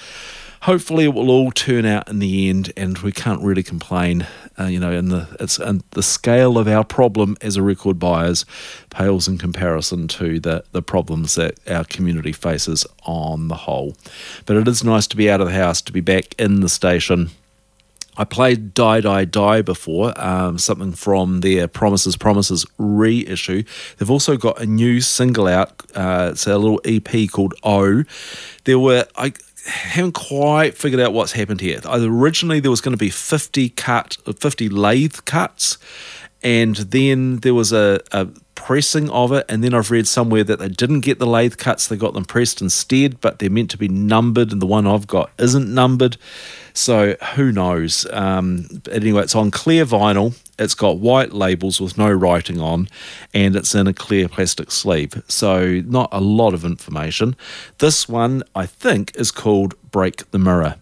[0.62, 4.26] hopefully it will all turn out in the end and we can't really complain
[4.58, 7.98] uh, you know and the it's and the scale of our problem as a record
[7.98, 8.44] buyers
[8.90, 13.94] pales in comparison to the the problems that our community faces on the whole
[14.46, 16.68] but it is nice to be out of the house to be back in the
[16.68, 17.30] station
[18.14, 23.62] I played Die Die Die before, um, something from their Promises Promises reissue.
[23.96, 25.82] They've also got a new single out.
[25.94, 28.04] Uh, it's a little EP called O.
[28.64, 29.32] There were I
[29.66, 31.80] haven't quite figured out what's happened here.
[31.84, 35.78] Originally, there was going to be fifty cut, fifty lathe cuts,
[36.42, 39.46] and then there was a, a pressing of it.
[39.48, 42.24] And then I've read somewhere that they didn't get the lathe cuts; they got them
[42.24, 46.16] pressed instead, but they're meant to be numbered, and the one I've got isn't numbered.
[46.74, 48.06] So who knows?
[48.10, 50.34] Um, anyway, it's on clear vinyl.
[50.58, 52.88] It's got white labels with no writing on,
[53.32, 55.22] and it's in a clear plastic sleeve.
[55.28, 57.36] So not a lot of information.
[57.78, 60.76] This one, I think, is called Break the Mirror.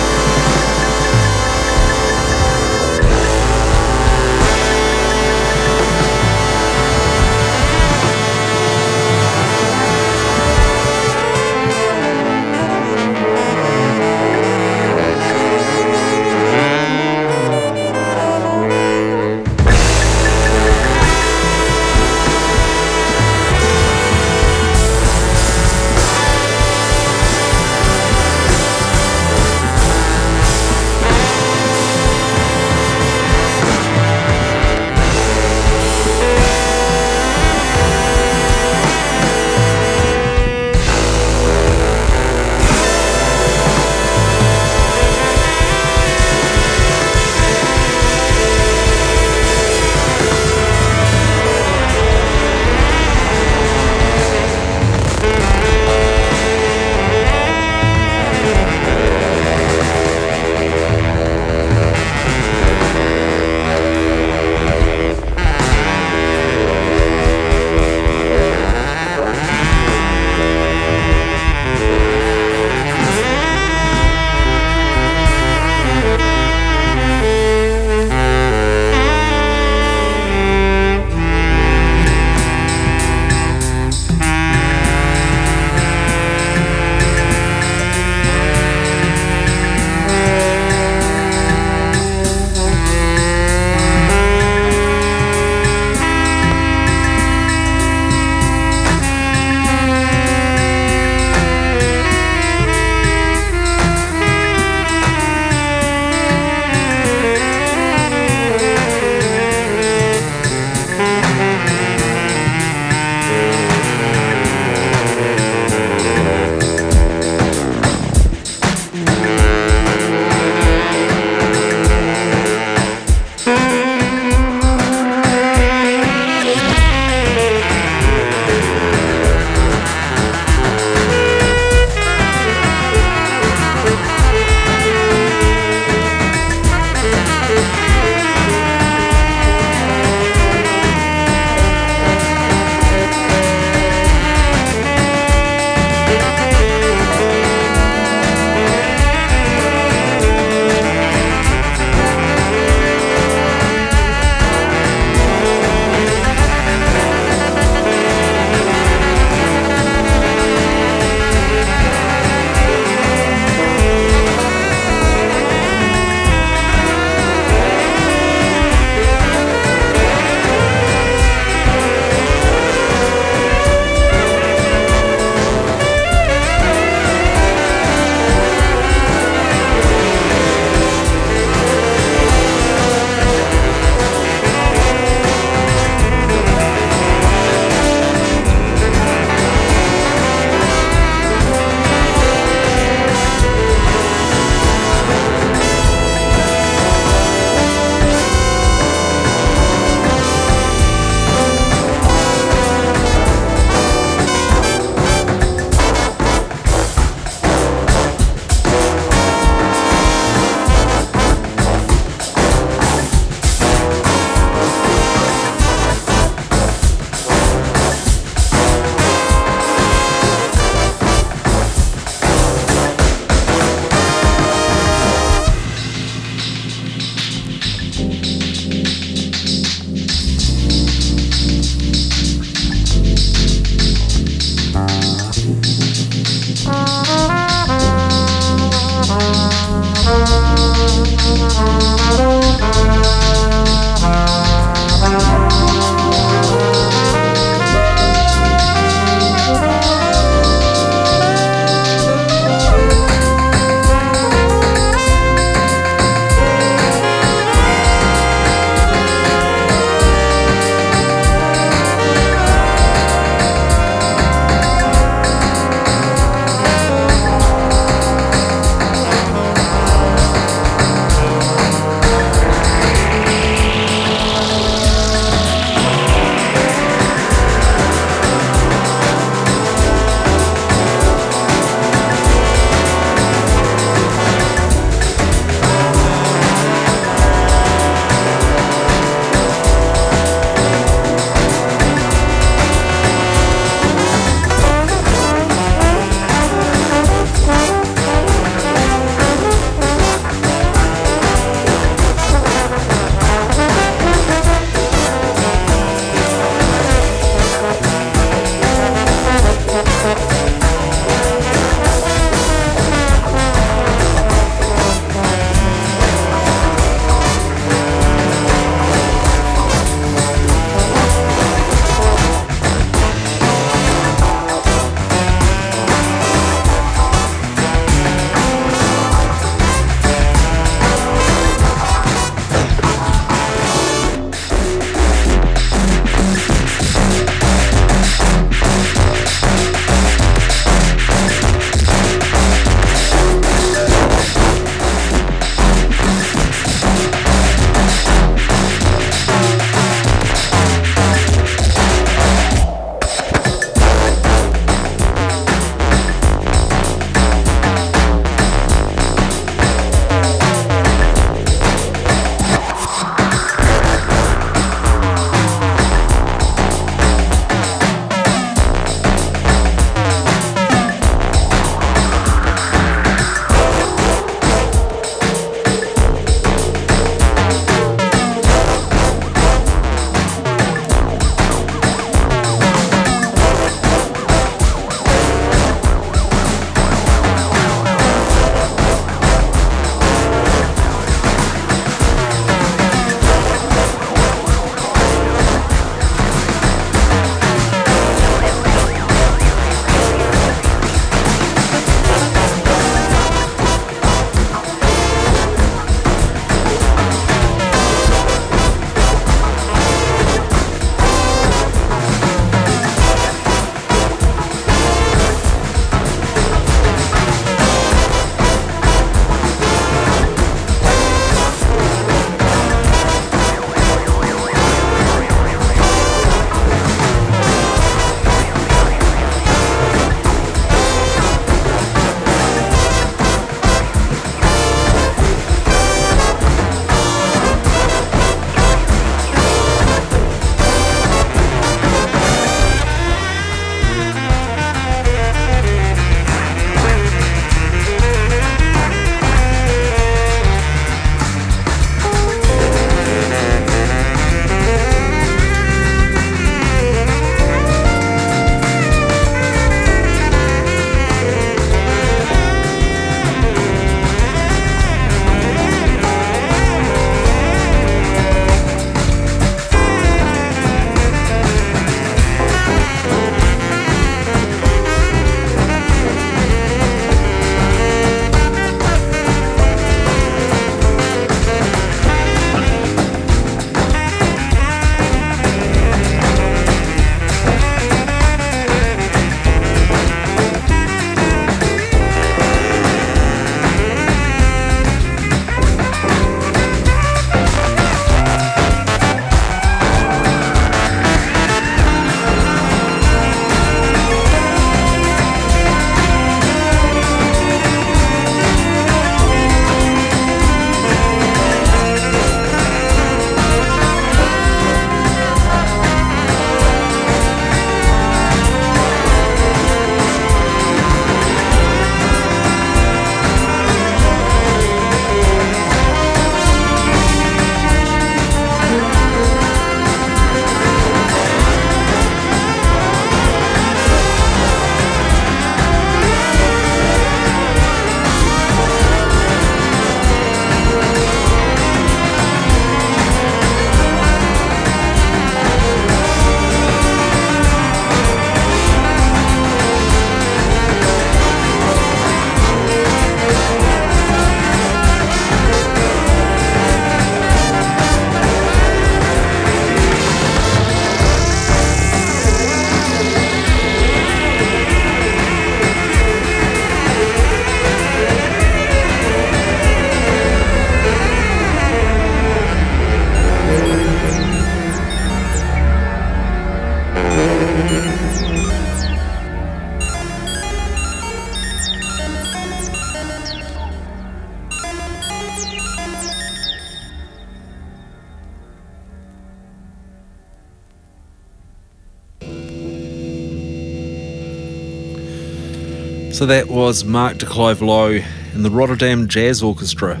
[596.22, 597.98] So that was Mark de Clive Lowe
[598.32, 600.00] and the Rotterdam Jazz Orchestra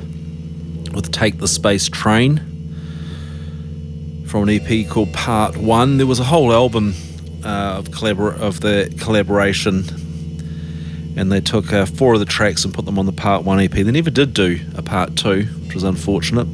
[0.94, 2.36] with Take the Space Train
[4.28, 5.96] from an EP called Part One.
[5.96, 6.94] There was a whole album
[7.44, 9.78] uh, of collabor- of the collaboration,
[11.16, 13.58] and they took uh, four of the tracks and put them on the Part One
[13.58, 13.72] EP.
[13.72, 16.46] They never did do a Part Two, which was unfortunate.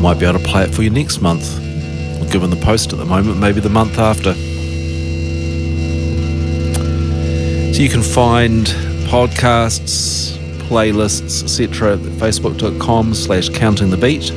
[0.00, 1.61] Might be able to play it for you next month.
[2.32, 4.32] Given the post at the moment, maybe the month after.
[7.74, 8.64] So you can find
[9.06, 10.34] podcasts,
[10.66, 11.92] playlists, etc.
[11.92, 14.30] at facebook.com slash counting the beat.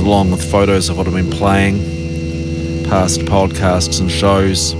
[0.00, 4.72] Along with photos of what I've been playing, past podcasts and shows.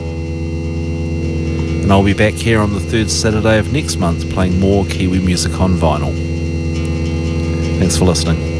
[1.83, 5.19] And I'll be back here on the third Saturday of next month playing more Kiwi
[5.19, 6.15] music on vinyl.
[7.81, 8.54] Thanks for listening.